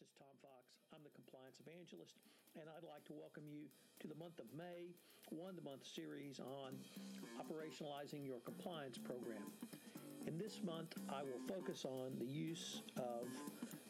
[0.00, 0.74] This is Tom Fox.
[0.92, 2.18] I'm the compliance evangelist,
[2.58, 4.90] and I'd like to welcome you to the month of May,
[5.30, 6.74] one the month series on
[7.38, 9.46] operationalizing your compliance program.
[10.26, 13.28] In this month, I will focus on the use of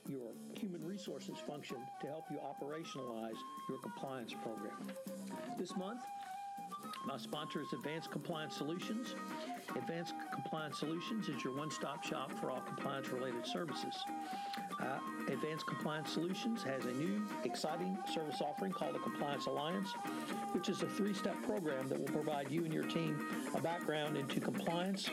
[0.06, 3.38] your human resources function to help you operationalize
[3.70, 4.76] your compliance program.
[5.58, 6.02] This month,
[7.06, 9.14] my sponsor is Advanced Compliance Solutions.
[9.74, 13.94] Advanced Compliance Solutions is your one stop shop for all compliance related services.
[14.80, 14.98] Uh,
[15.28, 19.90] Advanced Compliance Solutions has a new, exciting service offering called the Compliance Alliance,
[20.50, 24.16] which is a three step program that will provide you and your team a background
[24.16, 25.08] into compliance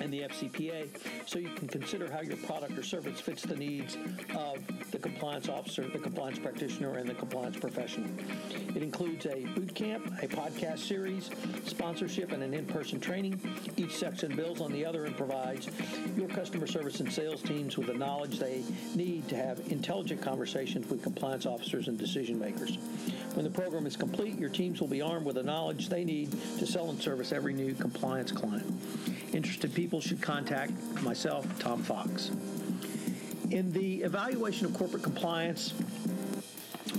[0.00, 0.88] and the FCPA
[1.26, 3.96] so you can consider how your product or service fits the needs
[4.36, 4.58] of
[4.90, 8.10] the compliance officer, the compliance practitioner, and the compliance professional.
[8.74, 11.30] It includes a boot camp, a podcast series,
[11.64, 13.40] sponsorship, and an in person training.
[13.76, 15.68] Each section builds on the other and provides
[16.16, 18.62] your customer service and sales teams with the knowledge they
[18.94, 22.78] need to have intelligent conversations with compliance officers and decision makers.
[23.34, 26.30] When the program is complete, your teams will be armed with the knowledge they need
[26.58, 28.64] to sell and service every new compliance client.
[29.32, 32.30] Interested people should contact myself, Tom Fox.
[33.50, 35.74] In the evaluation of corporate compliance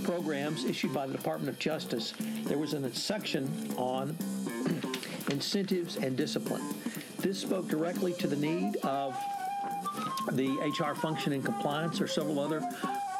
[0.03, 4.16] programs issued by the Department of Justice, there was a section on
[5.31, 6.62] incentives and discipline.
[7.20, 9.18] This spoke directly to the need of
[10.32, 12.62] the HR function and compliance or several other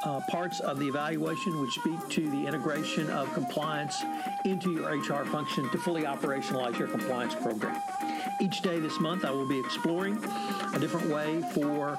[0.04, 4.04] uh, parts of the evaluation which speak to the integration of compliance
[4.46, 7.82] into your HR function to fully operationalize your compliance program.
[8.40, 10.24] Each day this month, I will be exploring
[10.74, 11.98] a different way for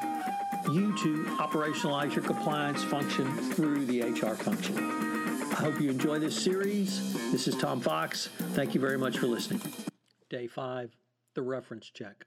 [0.70, 4.76] you to operationalize your compliance function through the HR function.
[4.78, 7.12] I hope you enjoy this series.
[7.32, 8.28] This is Tom Fox.
[8.52, 9.60] Thank you very much for listening.
[10.28, 10.90] Day five
[11.36, 12.26] the reference check.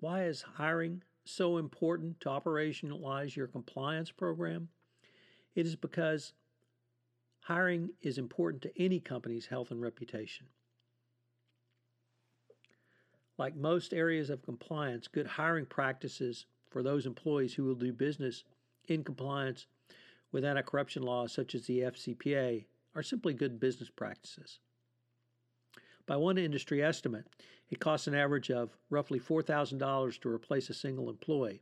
[0.00, 4.70] Why is hiring so important to operationalize your compliance program?
[5.54, 6.32] It is because
[7.42, 10.46] hiring is important to any company's health and reputation.
[13.36, 18.44] Like most areas of compliance, good hiring practices for those employees who will do business
[18.88, 19.66] in compliance
[20.32, 22.64] with anti corruption laws such as the FCPA
[22.94, 24.58] are simply good business practices.
[26.08, 27.26] By one industry estimate,
[27.68, 31.60] it costs an average of roughly $4,000 to replace a single employee.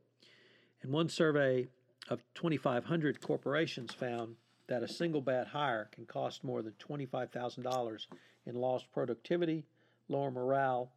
[0.82, 1.66] And one survey
[2.08, 4.36] of 2,500 corporations found
[4.68, 8.06] that a single bad hire can cost more than $25,000
[8.46, 9.64] in lost productivity,
[10.08, 10.92] lower morale,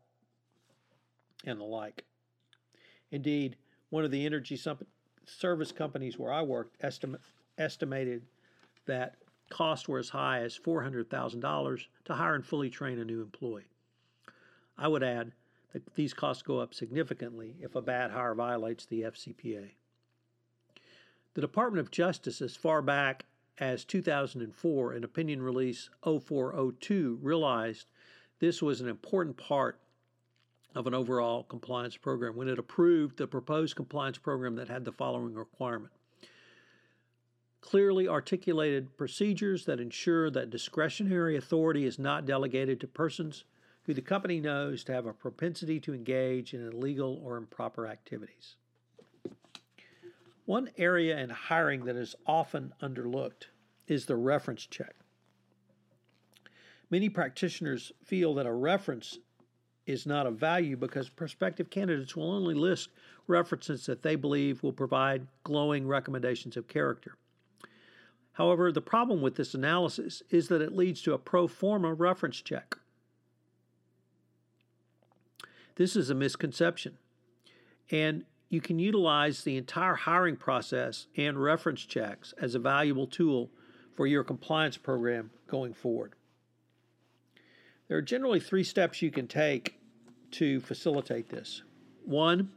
[1.43, 2.05] and the like.
[3.09, 3.55] Indeed,
[3.89, 4.61] one of the energy
[5.25, 7.21] service companies where I worked estimate,
[7.57, 8.21] estimated
[8.85, 9.15] that
[9.49, 13.69] costs were as high as $400,000 to hire and fully train a new employee.
[14.77, 15.33] I would add
[15.73, 19.71] that these costs go up significantly if a bad hire violates the FCPA.
[21.33, 23.25] The Department of Justice, as far back
[23.59, 27.91] as 2004, in Opinion Release 0402, realized
[28.39, 29.79] this was an important part
[30.75, 34.91] of an overall compliance program when it approved the proposed compliance program that had the
[34.91, 35.91] following requirement
[37.61, 43.43] clearly articulated procedures that ensure that discretionary authority is not delegated to persons
[43.83, 48.55] who the company knows to have a propensity to engage in illegal or improper activities.
[50.45, 53.47] One area in hiring that is often underlooked
[53.87, 54.95] is the reference check.
[56.89, 59.19] Many practitioners feel that a reference
[59.85, 62.89] is not of value because prospective candidates will only list
[63.27, 67.15] references that they believe will provide glowing recommendations of character.
[68.39, 72.39] However, the problem with this analysis is that it leads to a pro forma reference
[72.41, 72.77] check.
[75.75, 76.97] This is a misconception,
[77.91, 83.49] and you can utilize the entire hiring process and reference checks as a valuable tool
[83.97, 86.13] for your compliance program going forward.
[87.89, 89.81] There are generally three steps you can take
[90.31, 91.61] to facilitate this.
[92.05, 92.51] One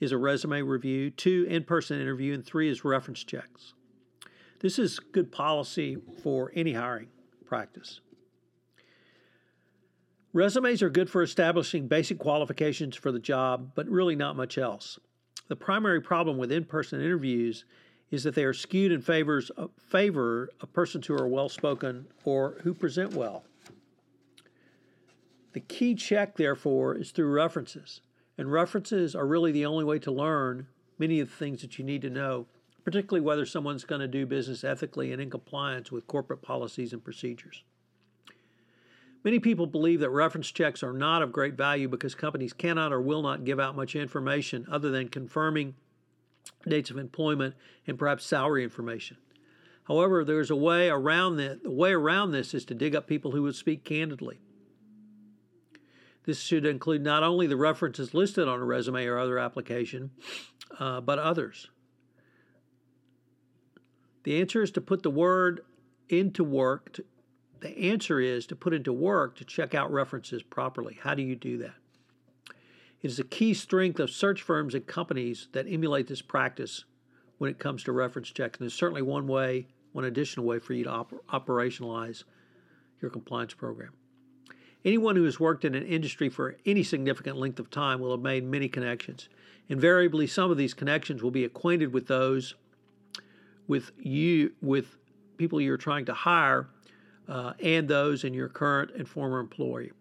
[0.00, 3.74] is a resume review, two, in person interview, and three is reference checks.
[4.60, 7.08] This is good policy for any hiring
[7.46, 8.00] practice.
[10.32, 14.98] Resumes are good for establishing basic qualifications for the job, but really not much else.
[15.48, 17.64] The primary problem with in person interviews
[18.10, 22.06] is that they are skewed in favors of, favor of persons who are well spoken
[22.24, 23.44] or who present well.
[25.52, 28.00] The key check, therefore, is through references.
[28.36, 30.68] And references are really the only way to learn
[30.98, 32.46] many of the things that you need to know,
[32.88, 37.04] particularly whether someone's going to do business ethically and in compliance with corporate policies and
[37.04, 37.62] procedures.
[39.22, 43.02] Many people believe that reference checks are not of great value because companies cannot or
[43.02, 45.74] will not give out much information other than confirming
[46.66, 47.54] dates of employment,
[47.86, 49.18] and perhaps salary information.
[49.86, 51.64] However, there's a way around that.
[51.64, 54.40] The way around this is to dig up people who would speak candidly.
[56.24, 60.10] This should include not only the references listed on a resume or other application,
[60.78, 61.68] uh, but others.
[64.24, 65.62] The answer is to put the word
[66.08, 66.92] into work.
[66.94, 67.04] To,
[67.60, 70.98] the answer is to put into work to check out references properly.
[71.00, 71.74] How do you do that?
[73.00, 76.84] It is a key strength of search firms and companies that emulate this practice
[77.38, 78.58] when it comes to reference checks.
[78.58, 82.24] And there's certainly one way, one additional way for you to op- operationalize
[83.00, 83.92] your compliance program.
[84.84, 88.20] Anyone who has worked in an industry for any significant length of time will have
[88.20, 89.28] made many connections.
[89.68, 92.54] Invariably, some of these connections will be acquainted with those
[93.68, 94.96] with you with
[95.36, 96.68] people you're trying to hire
[97.28, 99.92] uh, and those in your current and former employee.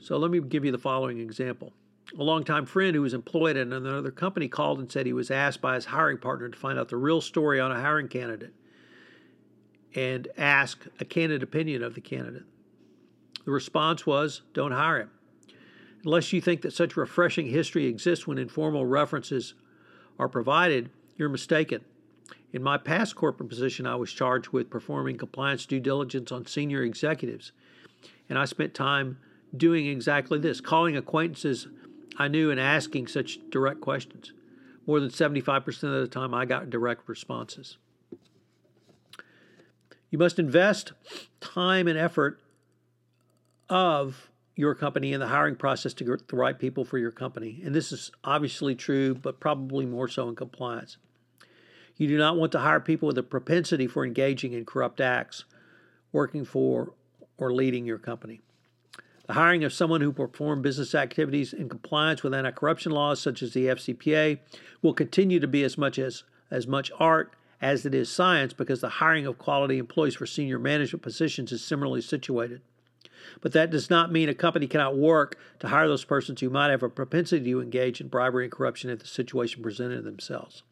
[0.00, 1.72] So let me give you the following example.
[2.18, 5.60] A longtime friend who was employed at another company called and said he was asked
[5.60, 8.54] by his hiring partner to find out the real story on a hiring candidate
[9.94, 12.44] and ask a candid opinion of the candidate.
[13.44, 15.10] The response was, don't hire him.
[16.04, 19.54] Unless you think that such refreshing history exists when informal references
[20.18, 21.84] are provided, you're mistaken.
[22.52, 26.82] In my past corporate position, I was charged with performing compliance due diligence on senior
[26.82, 27.52] executives,
[28.28, 29.18] and I spent time
[29.54, 31.66] doing exactly this calling acquaintances
[32.18, 34.32] I knew and asking such direct questions.
[34.86, 37.76] More than 75% of the time, I got direct responses.
[40.10, 40.92] You must invest
[41.40, 42.40] time and effort
[43.68, 47.60] of your company in the hiring process to get the right people for your company.
[47.64, 50.96] And this is obviously true, but probably more so in compliance.
[51.98, 55.44] You do not want to hire people with a propensity for engaging in corrupt acts,
[56.12, 56.94] working for
[57.36, 58.40] or leading your company.
[59.26, 63.52] The hiring of someone who performs business activities in compliance with anti-corruption laws such as
[63.52, 64.38] the FCPA
[64.80, 68.80] will continue to be as much as as much art as it is science because
[68.80, 72.62] the hiring of quality employees for senior management positions is similarly situated.
[73.40, 76.70] But that does not mean a company cannot work to hire those persons who might
[76.70, 80.62] have a propensity to engage in bribery and corruption if the situation presented themselves.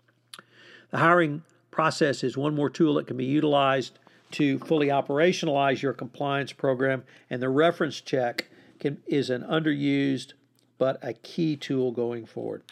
[0.90, 3.98] The hiring process is one more tool that can be utilized
[4.32, 8.48] to fully operationalize your compliance program, and the reference check
[8.80, 10.32] can, is an underused
[10.78, 12.62] but a key tool going forward.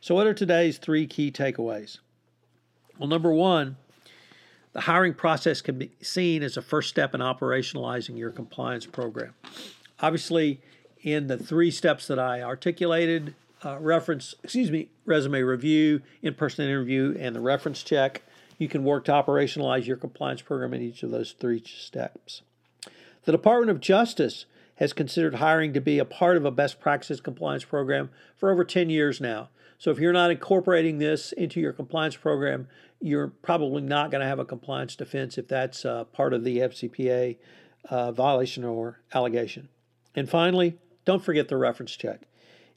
[0.00, 1.98] So, what are today's three key takeaways?
[2.98, 3.76] Well, number one,
[4.72, 9.34] the hiring process can be seen as a first step in operationalizing your compliance program.
[10.00, 10.60] Obviously,
[11.02, 16.64] in the three steps that I articulated, uh, reference, excuse me, resume review, in person
[16.64, 18.22] interview, and the reference check,
[18.58, 22.42] you can work to operationalize your compliance program in each of those three steps.
[23.24, 24.46] The Department of Justice
[24.76, 28.64] has considered hiring to be a part of a best practices compliance program for over
[28.64, 29.48] 10 years now.
[29.78, 32.68] So if you're not incorporating this into your compliance program,
[33.00, 36.58] you're probably not going to have a compliance defense if that's uh, part of the
[36.58, 37.36] FCPA
[37.88, 39.68] uh, violation or allegation.
[40.14, 42.22] And finally, don't forget the reference check.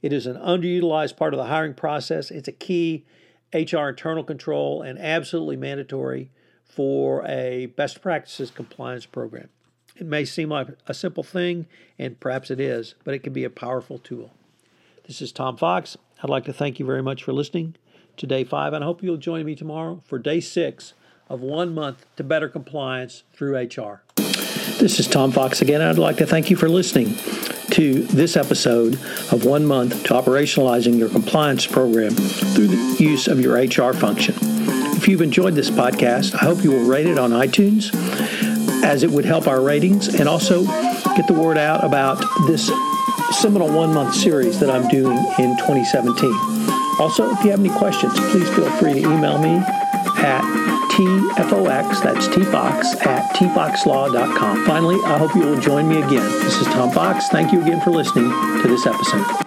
[0.02, 2.32] It is an underutilized part of the hiring process.
[2.32, 3.06] It's a key
[3.54, 6.32] HR internal control and absolutely mandatory
[6.66, 9.50] for a best practices compliance program.
[9.96, 11.66] It may seem like a simple thing,
[11.98, 14.32] and perhaps it is, but it can be a powerful tool.
[15.08, 15.98] This is Tom Fox.
[16.22, 17.76] I'd like to thank you very much for listening
[18.18, 20.94] to day five, and I hope you'll join me tomorrow for day six
[21.30, 24.04] of one month to better compliance through HR.
[24.78, 25.82] This is Tom Fox again.
[25.82, 27.16] I'd like to thank you for listening
[27.72, 28.96] to this episode
[29.32, 34.36] of One Month to Operationalizing Your Compliance Program through the use of your HR function.
[34.96, 37.94] If you've enjoyed this podcast, I hope you will rate it on iTunes
[38.84, 40.64] as it would help our ratings and also
[41.16, 42.72] get the word out about this
[43.32, 46.32] seminal one month series that I'm doing in 2017.
[47.00, 49.64] Also, if you have any questions, please feel free to email me
[51.36, 54.66] tfox, that's tfox, at tfoxlaw.com.
[54.66, 56.30] Finally, I hope you will join me again.
[56.44, 57.28] This is Tom Fox.
[57.30, 58.30] Thank you again for listening
[58.62, 59.47] to this episode.